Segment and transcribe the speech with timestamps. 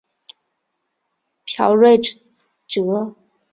[1.45, 1.95] 卜睿
[2.65, 3.15] 哲。